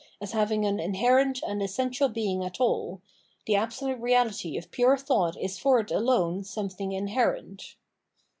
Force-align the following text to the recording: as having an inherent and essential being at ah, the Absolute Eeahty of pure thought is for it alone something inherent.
as 0.19 0.31
having 0.31 0.65
an 0.65 0.79
inherent 0.79 1.43
and 1.47 1.61
essential 1.61 2.09
being 2.09 2.43
at 2.43 2.59
ah, 2.59 2.97
the 3.45 3.55
Absolute 3.55 4.01
Eeahty 4.01 4.57
of 4.57 4.71
pure 4.71 4.97
thought 4.97 5.37
is 5.39 5.59
for 5.59 5.79
it 5.79 5.91
alone 5.91 6.43
something 6.43 6.91
inherent. 6.91 7.75